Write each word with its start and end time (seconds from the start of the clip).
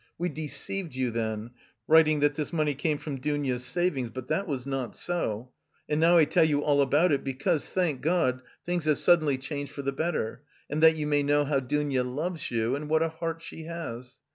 We 0.17 0.29
deceived 0.29 0.95
you 0.95 1.11
then, 1.11 1.51
writing 1.87 2.21
that 2.21 2.33
this 2.33 2.51
money 2.51 2.73
came 2.73 2.97
from 2.97 3.19
Dounia's 3.21 3.63
savings, 3.63 4.09
but 4.09 4.29
that 4.29 4.47
was 4.47 4.65
not 4.65 4.95
so, 4.95 5.51
and 5.87 5.99
now 6.01 6.17
I 6.17 6.25
tell 6.25 6.43
you 6.43 6.63
all 6.63 6.81
about 6.81 7.11
it, 7.11 7.23
because, 7.23 7.69
thank 7.69 8.01
God, 8.01 8.41
things 8.65 8.85
have 8.85 8.97
suddenly 8.97 9.37
changed 9.37 9.71
for 9.73 9.83
the 9.83 9.91
better, 9.91 10.41
and 10.71 10.81
that 10.81 10.95
you 10.95 11.05
may 11.05 11.21
know 11.21 11.45
how 11.45 11.59
Dounia 11.59 12.03
loves 12.03 12.49
you 12.49 12.75
and 12.75 12.89
what 12.89 13.03
a 13.03 13.09
heart 13.09 13.43
she 13.43 13.65
has. 13.65 14.17